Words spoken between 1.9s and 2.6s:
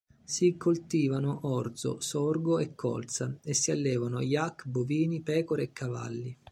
sorgo